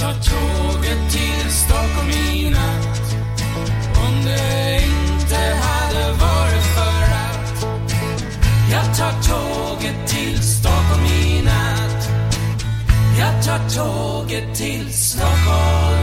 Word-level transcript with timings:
Tar 0.00 0.12
tåget 0.12 1.12
till 1.12 1.50
Stockholm 1.50 2.10
i 2.10 2.50
natt. 2.50 3.00
Om 4.06 4.24
det 4.24 4.80
inte 4.84 5.36
hade 5.36 6.12
varit 6.12 6.64
för 6.76 7.02
att 7.26 7.66
Jag 8.70 8.96
tar 8.96 9.22
tåget 9.22 10.06
till 10.06 10.42
Stockholm 10.42 11.04
i 11.04 11.42
natt. 11.42 12.08
Jag 13.18 13.44
tar 13.44 13.68
tåget 13.68 14.54
till 14.54 14.92
Stockholm. 14.92 15.99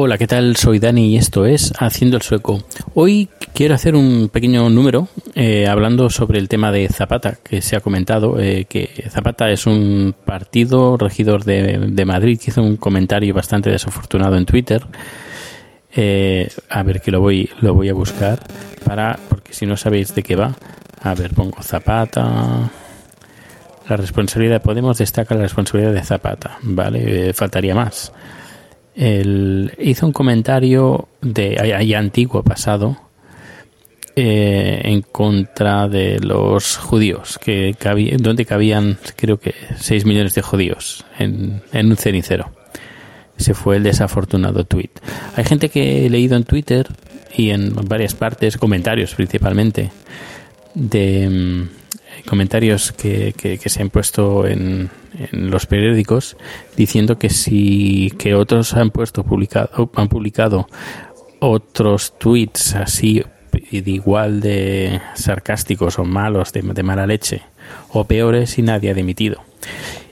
Hola, 0.00 0.16
¿qué 0.16 0.28
tal? 0.28 0.54
Soy 0.54 0.78
Dani 0.78 1.06
y 1.08 1.16
esto 1.16 1.44
es 1.44 1.72
Haciendo 1.76 2.18
el 2.18 2.22
Sueco. 2.22 2.62
Hoy 2.94 3.28
quiero 3.52 3.74
hacer 3.74 3.96
un 3.96 4.28
pequeño 4.28 4.70
número 4.70 5.08
eh, 5.34 5.66
hablando 5.66 6.08
sobre 6.08 6.38
el 6.38 6.48
tema 6.48 6.70
de 6.70 6.88
Zapata, 6.88 7.38
que 7.42 7.60
se 7.62 7.74
ha 7.74 7.80
comentado, 7.80 8.38
eh, 8.38 8.66
que 8.66 9.06
Zapata 9.10 9.50
es 9.50 9.66
un 9.66 10.14
partido 10.24 10.96
regidor 10.96 11.42
de, 11.42 11.78
de 11.90 12.04
Madrid 12.04 12.38
que 12.38 12.52
hizo 12.52 12.62
un 12.62 12.76
comentario 12.76 13.34
bastante 13.34 13.70
desafortunado 13.70 14.36
en 14.36 14.46
Twitter. 14.46 14.86
Eh, 15.96 16.48
a 16.70 16.84
ver 16.84 17.00
que 17.00 17.10
lo 17.10 17.20
voy, 17.20 17.50
lo 17.60 17.74
voy 17.74 17.88
a 17.88 17.94
buscar 17.94 18.38
para, 18.84 19.18
porque 19.28 19.52
si 19.52 19.66
no 19.66 19.76
sabéis 19.76 20.14
de 20.14 20.22
qué 20.22 20.36
va, 20.36 20.54
a 21.02 21.14
ver, 21.16 21.34
pongo 21.34 21.60
Zapata. 21.60 22.70
La 23.88 23.96
responsabilidad 23.96 24.54
de 24.54 24.60
Podemos 24.60 24.98
destaca 24.98 25.34
la 25.34 25.42
responsabilidad 25.42 25.92
de 25.92 26.04
Zapata, 26.04 26.56
¿vale? 26.62 27.30
Eh, 27.30 27.32
faltaría 27.32 27.74
más. 27.74 28.12
Él 28.98 29.72
hizo 29.78 30.06
un 30.06 30.12
comentario 30.12 31.06
de 31.20 31.56
ahí 31.60 31.94
antiguo 31.94 32.42
pasado 32.42 32.98
eh, 34.16 34.80
en 34.82 35.02
contra 35.02 35.86
de 35.86 36.18
los 36.18 36.76
judíos, 36.76 37.38
que 37.38 37.76
cabía, 37.78 38.16
donde 38.18 38.44
cabían 38.44 38.98
creo 39.14 39.38
que 39.38 39.54
6 39.76 40.04
millones 40.04 40.34
de 40.34 40.42
judíos 40.42 41.06
en, 41.16 41.62
en 41.72 41.86
un 41.86 41.96
cenicero. 41.96 42.50
Ese 43.38 43.54
fue 43.54 43.76
el 43.76 43.84
desafortunado 43.84 44.64
tweet. 44.64 44.90
Hay 45.36 45.44
gente 45.44 45.68
que 45.68 46.04
he 46.04 46.10
leído 46.10 46.36
en 46.36 46.42
Twitter 46.42 46.88
y 47.36 47.50
en 47.50 47.72
varias 47.86 48.14
partes, 48.16 48.56
comentarios 48.56 49.14
principalmente, 49.14 49.92
de 50.74 51.28
mm, 51.28 51.68
comentarios 52.26 52.92
que, 52.92 53.34
que- 53.36 53.58
se 53.68 53.82
han 53.82 53.90
puesto 53.90 54.46
en, 54.46 54.88
en 55.32 55.50
los 55.50 55.66
periódicos 55.66 56.36
diciendo 56.76 57.18
que 57.18 57.28
si 57.30 58.12
que 58.18 58.34
otros 58.34 58.74
han 58.74 58.90
puesto 58.90 59.24
publicado 59.24 59.90
han 59.94 60.08
publicado 60.08 60.66
otros 61.40 62.18
tweets 62.18 62.74
así 62.74 63.22
de 63.70 63.90
igual 63.90 64.40
de 64.40 65.00
sarcásticos 65.14 65.98
o 65.98 66.04
malos 66.04 66.52
de, 66.52 66.62
de 66.62 66.82
mala 66.82 67.06
leche 67.06 67.42
o 67.90 68.04
peores 68.04 68.58
y 68.58 68.62
nadie 68.62 68.90
ha 68.90 68.94
dimitido 68.94 69.42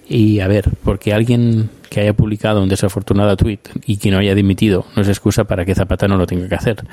y 0.09 0.39
a 0.41 0.47
ver, 0.47 0.71
porque 0.84 1.12
alguien 1.12 1.69
que 1.91 2.00
haya 2.00 2.12
publicado 2.12 2.62
un 2.62 2.69
desafortunado 2.69 3.37
tweet 3.37 3.59
y 3.87 3.97
que 3.97 4.11
no 4.11 4.19
haya 4.19 4.34
dimitido 4.34 4.87
no 4.95 5.03
es 5.03 5.09
excusa 5.09 5.45
para 5.45 5.65
que 5.65 5.75
Zapata 5.75 6.06
no 6.06 6.16
lo 6.16 6.27
tenga 6.27 6.49
que 6.49 6.55
hacer. 6.55 6.84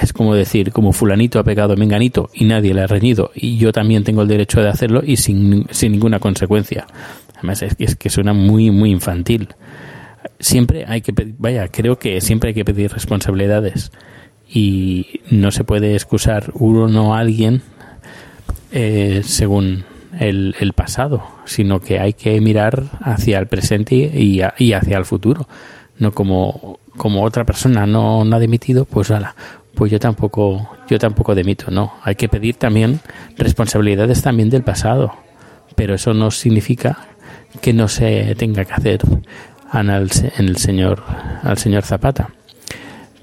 Es 0.00 0.12
como 0.12 0.34
decir, 0.34 0.72
como 0.72 0.92
fulanito 0.92 1.38
ha 1.38 1.44
pegado 1.44 1.74
a 1.74 1.76
menganito 1.76 2.30
y 2.32 2.44
nadie 2.44 2.72
le 2.72 2.82
ha 2.82 2.86
reñido 2.86 3.30
y 3.34 3.58
yo 3.58 3.72
también 3.72 4.04
tengo 4.04 4.22
el 4.22 4.28
derecho 4.28 4.60
de 4.60 4.68
hacerlo 4.68 5.02
y 5.04 5.16
sin, 5.16 5.66
sin 5.70 5.92
ninguna 5.92 6.18
consecuencia. 6.18 6.86
Además 7.36 7.62
es 7.62 7.74
que, 7.74 7.84
es 7.84 7.96
que 7.96 8.08
suena 8.08 8.32
muy, 8.32 8.70
muy 8.70 8.90
infantil. 8.90 9.48
Siempre 10.38 10.84
hay 10.88 11.02
que 11.02 11.12
pedir, 11.12 11.34
vaya, 11.38 11.68
creo 11.68 11.98
que 11.98 12.20
siempre 12.20 12.48
hay 12.48 12.54
que 12.54 12.64
pedir 12.64 12.90
responsabilidades 12.90 13.92
y 14.48 15.20
no 15.30 15.50
se 15.50 15.64
puede 15.64 15.94
excusar 15.94 16.50
uno 16.54 17.14
a 17.14 17.18
alguien 17.18 17.62
eh, 18.70 19.20
según 19.24 19.84
el, 20.18 20.54
el 20.58 20.72
pasado, 20.72 21.22
sino 21.44 21.80
que 21.80 21.98
hay 21.98 22.14
que 22.14 22.40
mirar 22.40 22.84
hacia 23.00 23.38
el 23.38 23.46
presente 23.46 23.94
y 23.94 24.40
hacia 24.72 24.98
el 24.98 25.04
futuro. 25.04 25.46
No 25.98 26.12
como, 26.12 26.80
como 26.96 27.22
otra 27.22 27.44
persona 27.44 27.86
no, 27.86 28.24
no 28.24 28.36
ha 28.36 28.40
dimitido, 28.40 28.84
pues 28.84 29.10
ala, 29.10 29.34
pues 29.74 29.90
yo 29.90 29.98
tampoco, 29.98 30.70
yo 30.88 30.98
tampoco 30.98 31.34
dimito, 31.34 31.70
no. 31.70 31.94
Hay 32.02 32.14
que 32.14 32.28
pedir 32.28 32.56
también 32.56 33.00
responsabilidades 33.36 34.22
también 34.22 34.50
del 34.50 34.62
pasado. 34.62 35.12
Pero 35.74 35.94
eso 35.94 36.12
no 36.14 36.30
significa 36.30 37.08
que 37.60 37.72
no 37.72 37.88
se 37.88 38.34
tenga 38.36 38.64
que 38.64 38.72
hacer 38.72 39.00
en 39.72 39.90
el, 39.90 40.10
en 40.36 40.48
el 40.48 40.56
señor, 40.56 41.02
al 41.42 41.58
señor 41.58 41.84
Zapata. 41.84 42.30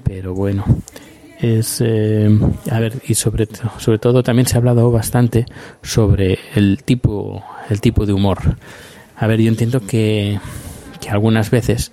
Pero 0.02 0.34
bueno, 0.34 0.64
es 1.38 1.80
eh, 1.84 2.28
a 2.70 2.80
ver 2.80 2.94
y 3.06 3.14
sobre 3.14 3.48
sobre 3.78 3.98
todo 3.98 4.22
también 4.22 4.46
se 4.46 4.56
ha 4.56 4.58
hablado 4.58 4.90
bastante 4.90 5.46
sobre 5.82 6.38
el 6.54 6.82
tipo 6.82 7.42
el 7.70 7.80
tipo 7.80 8.04
de 8.04 8.12
humor 8.12 8.56
a 9.16 9.26
ver 9.26 9.40
yo 9.40 9.48
entiendo 9.48 9.80
que, 9.80 10.38
que 11.00 11.10
algunas 11.10 11.50
veces 11.50 11.92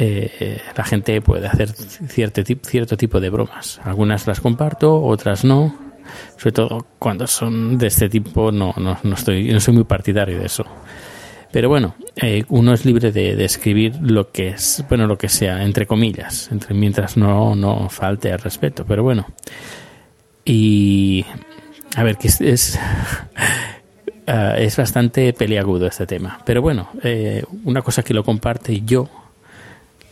eh, 0.00 0.60
la 0.76 0.84
gente 0.84 1.20
puede 1.20 1.46
hacer 1.46 1.70
cierto 1.70 2.42
cierto 2.62 2.96
tipo 2.96 3.20
de 3.20 3.30
bromas 3.30 3.80
algunas 3.84 4.26
las 4.26 4.40
comparto 4.40 5.02
otras 5.02 5.44
no 5.44 5.74
sobre 6.36 6.52
todo 6.52 6.86
cuando 6.98 7.26
son 7.26 7.78
de 7.78 7.86
este 7.88 8.08
tipo 8.08 8.50
no 8.50 8.74
no, 8.76 8.98
no 9.02 9.14
estoy 9.14 9.52
no 9.52 9.60
soy 9.60 9.74
muy 9.74 9.84
partidario 9.84 10.38
de 10.38 10.46
eso 10.46 10.64
pero 11.52 11.68
bueno, 11.68 11.96
eh, 12.14 12.44
uno 12.48 12.72
es 12.72 12.84
libre 12.84 13.10
de, 13.10 13.34
de 13.34 13.44
escribir 13.44 13.96
lo 14.00 14.30
que 14.30 14.50
es, 14.50 14.84
bueno, 14.88 15.06
lo 15.08 15.18
que 15.18 15.28
sea, 15.28 15.64
entre 15.64 15.84
comillas, 15.84 16.48
entre, 16.52 16.74
mientras 16.74 17.16
no, 17.16 17.56
no 17.56 17.88
falte 17.88 18.32
al 18.32 18.38
respeto. 18.38 18.84
Pero 18.86 19.02
bueno, 19.02 19.26
y 20.44 21.24
a 21.96 22.04
ver, 22.04 22.16
que 22.16 22.28
es, 22.28 22.40
es, 22.40 22.78
ah, 24.28 24.54
es 24.58 24.76
bastante 24.76 25.32
peliagudo 25.32 25.86
este 25.86 26.06
tema. 26.06 26.40
Pero 26.46 26.62
bueno, 26.62 26.88
eh, 27.02 27.42
una 27.64 27.82
cosa 27.82 28.04
que 28.04 28.14
lo 28.14 28.22
comparte 28.22 28.82
yo, 28.82 29.08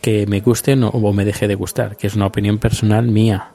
que 0.01 0.25
me 0.27 0.39
guste 0.41 0.75
no- 0.75 0.89
o 0.89 1.13
me 1.13 1.25
deje 1.25 1.47
de 1.47 1.55
gustar, 1.55 1.97
que 1.97 2.07
es 2.07 2.15
una 2.15 2.25
opinión 2.27 2.57
personal 2.57 3.07
mía. 3.07 3.49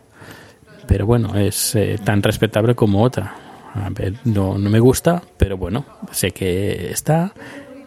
Pero 0.86 1.06
bueno, 1.06 1.34
es 1.36 1.74
eh, 1.74 1.98
tan 2.04 2.22
respetable 2.22 2.74
como 2.74 3.02
otra. 3.02 3.34
A 3.74 3.90
no, 4.24 4.56
no 4.58 4.70
me 4.70 4.78
gusta, 4.80 5.22
pero 5.36 5.56
bueno, 5.56 5.84
sé 6.12 6.30
que 6.30 6.90
está, 6.92 7.32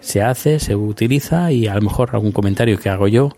se 0.01 0.21
hace, 0.21 0.59
se 0.59 0.75
utiliza 0.75 1.51
y 1.51 1.67
a 1.67 1.75
lo 1.75 1.81
mejor 1.81 2.09
algún 2.11 2.33
comentario 2.33 2.77
que 2.77 2.89
hago 2.89 3.07
yo, 3.07 3.29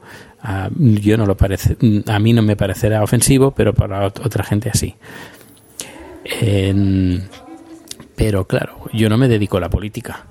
ah, 0.42 0.70
yo 0.78 1.16
no 1.18 1.28
lo 1.28 1.38
parece, 1.38 1.78
a 2.08 2.18
mí 2.18 2.34
no 2.34 2.42
me 2.42 2.56
parecerá 2.56 3.04
ofensivo, 3.04 3.52
pero 3.52 3.74
para 3.74 4.08
ot- 4.08 4.26
otra 4.26 4.44
gente 4.44 4.70
así. 4.74 4.96
Pero 8.16 8.46
claro, 8.48 8.80
yo 8.94 9.10
no 9.10 9.18
me 9.18 9.28
dedico 9.28 9.58
a 9.58 9.62
la 9.62 9.70
política. 9.70 10.26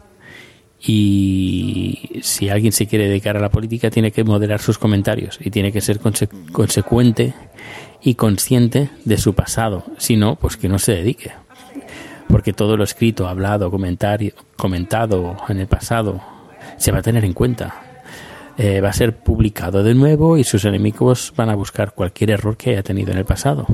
Y 0.80 2.20
si 2.22 2.48
alguien 2.48 2.72
se 2.72 2.86
quiere 2.86 3.08
dedicar 3.08 3.36
a 3.36 3.40
la 3.40 3.50
política, 3.50 3.90
tiene 3.90 4.12
que 4.12 4.24
moderar 4.24 4.60
sus 4.60 4.78
comentarios 4.78 5.38
y 5.42 5.50
tiene 5.50 5.72
que 5.72 5.80
ser 5.80 6.00
conse- 6.00 6.28
consecuente 6.52 7.34
y 8.02 8.14
consciente 8.14 8.90
de 9.04 9.18
su 9.18 9.34
pasado. 9.34 9.84
Si 9.98 10.16
no, 10.16 10.36
pues 10.36 10.56
que 10.56 10.68
no 10.68 10.78
se 10.78 10.92
dedique. 10.92 11.32
Porque 12.28 12.52
todo 12.52 12.76
lo 12.76 12.84
escrito, 12.84 13.26
hablado, 13.26 13.70
comentario, 13.70 14.32
comentado 14.56 15.36
en 15.48 15.58
el 15.60 15.66
pasado 15.66 16.20
se 16.76 16.92
va 16.92 16.98
a 16.98 17.02
tener 17.02 17.24
en 17.24 17.32
cuenta. 17.32 17.82
Eh, 18.56 18.80
va 18.80 18.90
a 18.90 18.92
ser 18.92 19.16
publicado 19.16 19.82
de 19.82 19.94
nuevo 19.94 20.36
y 20.36 20.44
sus 20.44 20.64
enemigos 20.64 21.32
van 21.36 21.48
a 21.50 21.54
buscar 21.54 21.92
cualquier 21.94 22.30
error 22.30 22.56
que 22.56 22.70
haya 22.70 22.82
tenido 22.82 23.12
en 23.12 23.18
el 23.18 23.24
pasado. 23.24 23.66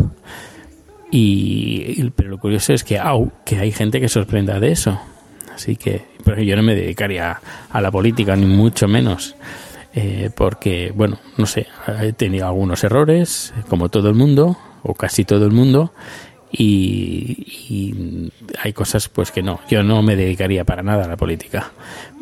Y- 1.11 2.11
pero 2.17 2.31
lo 2.31 2.39
curioso 2.39 2.73
es 2.73 2.85
que, 2.85 2.99
au, 2.99 3.31
que 3.45 3.59
hay 3.59 3.73
gente 3.73 4.01
que 4.01 4.09
sorprenda 4.09 4.59
de 4.61 4.73
eso. 4.73 4.99
Así 5.55 5.77
que, 5.77 6.05
porque 6.25 6.45
yo 6.45 6.57
no 6.57 6.63
me 6.63 6.75
dedicaría 6.75 7.41
a 7.71 7.81
la 7.81 7.91
política, 7.91 8.37
ni 8.37 8.47
mucho 8.47 8.89
menos. 8.89 9.37
Eh, 9.95 10.31
porque, 10.35 10.93
bueno, 10.95 11.19
no 11.37 11.47
sé, 11.47 11.69
he 12.03 12.13
tenido 12.13 12.47
algunos 12.47 12.83
errores, 12.83 13.55
como 13.69 13.89
todo 13.89 14.09
el 14.09 14.15
mundo, 14.15 14.57
o 14.83 14.95
casi 14.95 15.25
todo 15.25 15.47
el 15.47 15.53
mundo, 15.53 15.93
y, 16.51 17.47
y 17.69 18.33
hay 18.61 18.73
cosas 18.73 19.09
pues 19.09 19.31
que 19.31 19.43
no, 19.43 19.61
yo 19.69 19.83
no 19.83 20.03
me 20.03 20.17
dedicaría 20.17 20.65
para 20.65 20.83
nada 20.83 21.05
a 21.05 21.09
la 21.09 21.17
política. 21.17 21.73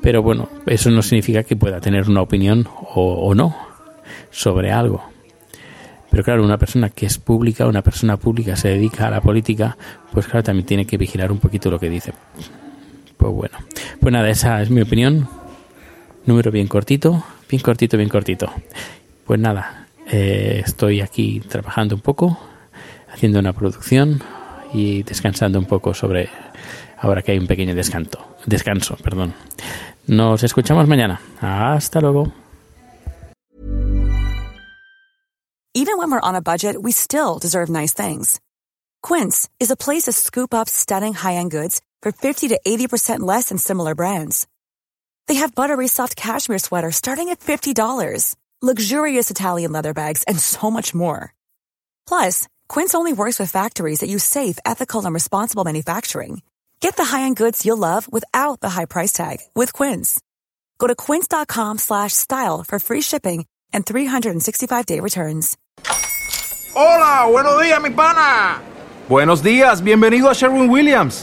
Pero 0.02 0.22
bueno, 0.22 0.48
eso 0.66 0.90
no 0.90 1.02
significa 1.02 1.42
que 1.42 1.56
pueda 1.56 1.80
tener 1.80 2.08
una 2.08 2.22
opinión 2.22 2.66
o 2.94 3.34
no 3.34 3.56
sobre 4.30 4.70
algo. 4.72 5.12
Pero 6.12 6.24
claro, 6.24 6.44
una 6.44 6.58
persona 6.58 6.90
que 6.90 7.06
es 7.06 7.16
pública, 7.16 7.66
una 7.66 7.80
persona 7.80 8.18
pública 8.18 8.54
se 8.54 8.68
dedica 8.68 9.06
a 9.06 9.10
la 9.10 9.22
política, 9.22 9.78
pues 10.12 10.26
claro, 10.26 10.42
también 10.42 10.66
tiene 10.66 10.84
que 10.84 10.98
vigilar 10.98 11.32
un 11.32 11.38
poquito 11.38 11.70
lo 11.70 11.80
que 11.80 11.88
dice. 11.88 12.12
Pues 13.22 13.34
bueno, 13.34 13.56
pues 14.00 14.12
nada, 14.12 14.28
esa 14.30 14.60
es 14.62 14.70
mi 14.70 14.80
opinión. 14.80 15.28
Número 16.26 16.50
bien 16.50 16.66
cortito, 16.66 17.22
bien 17.48 17.62
cortito, 17.62 17.96
bien 17.96 18.08
cortito. 18.08 18.52
Pues 19.24 19.38
nada, 19.38 19.86
eh, 20.10 20.60
estoy 20.66 21.00
aquí 21.00 21.38
trabajando 21.38 21.94
un 21.94 22.00
poco, 22.00 22.36
haciendo 23.12 23.38
una 23.38 23.52
producción 23.52 24.20
y 24.74 25.04
descansando 25.04 25.60
un 25.60 25.66
poco 25.66 25.94
sobre 25.94 26.30
ahora 26.98 27.22
que 27.22 27.30
hay 27.30 27.38
un 27.38 27.46
pequeño 27.46 27.76
descanso. 27.76 28.18
Descanso, 28.44 28.96
perdón. 28.96 29.34
Nos 30.08 30.42
escuchamos 30.42 30.88
mañana. 30.88 31.20
Hasta 31.40 32.00
luego. 32.00 32.32
Even 35.74 35.96
when 35.96 36.10
we're 36.10 36.28
on 36.28 36.34
a 36.34 36.42
budget, 36.42 36.74
we 36.82 36.90
still 36.90 37.38
deserve 37.40 37.70
nice 37.70 37.94
things. 37.94 38.40
Quince 39.00 39.48
is 39.60 39.70
a 39.70 39.76
place 39.76 40.06
to 40.06 40.12
scoop 40.12 40.52
up 40.52 40.68
stunning 40.68 41.14
high-end 41.14 41.52
goods 41.52 41.82
for 42.02 42.12
50 42.12 42.48
to 42.48 42.60
80% 42.66 43.20
less 43.20 43.48
than 43.48 43.58
similar 43.58 43.94
brands. 43.94 44.46
They 45.28 45.36
have 45.36 45.54
buttery 45.54 45.88
soft 45.88 46.14
cashmere 46.14 46.58
sweaters 46.58 46.96
starting 46.96 47.30
at 47.30 47.40
$50, 47.40 48.36
luxurious 48.60 49.30
Italian 49.30 49.72
leather 49.72 49.94
bags, 49.94 50.24
and 50.24 50.38
so 50.38 50.70
much 50.70 50.94
more. 50.94 51.32
Plus, 52.06 52.48
Quince 52.68 52.94
only 52.94 53.14
works 53.14 53.38
with 53.38 53.50
factories 53.50 54.00
that 54.00 54.10
use 54.10 54.24
safe, 54.24 54.58
ethical, 54.66 55.04
and 55.04 55.14
responsible 55.14 55.64
manufacturing. 55.64 56.42
Get 56.80 56.96
the 56.96 57.04
high-end 57.04 57.36
goods 57.36 57.64
you'll 57.64 57.78
love 57.78 58.12
without 58.12 58.60
the 58.60 58.70
high 58.70 58.86
price 58.86 59.12
tag 59.12 59.38
with 59.54 59.72
Quince. 59.72 60.20
Go 60.78 60.88
to 60.88 60.96
quince.com 60.96 61.78
slash 61.78 62.12
style 62.12 62.64
for 62.64 62.80
free 62.80 63.00
shipping 63.00 63.46
and 63.72 63.86
365-day 63.86 64.98
returns. 64.98 65.56
Hola, 66.74 67.30
buenos 67.30 67.62
días, 67.62 67.80
mi 67.80 67.90
pana. 67.90 68.60
Buenos 69.08 69.42
días, 69.42 69.80
bienvenido 69.80 70.28
a 70.28 70.34
Sherwin 70.34 70.68
Williams. 70.68 71.22